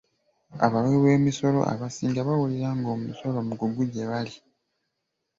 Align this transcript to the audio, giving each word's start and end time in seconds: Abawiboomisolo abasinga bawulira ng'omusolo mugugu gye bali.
Abawiboomisolo 0.65 1.59
abasinga 1.73 2.19
bawulira 2.27 2.69
ng'omusolo 2.77 3.39
mugugu 3.47 3.83
gye 3.91 4.05
bali. 4.09 4.35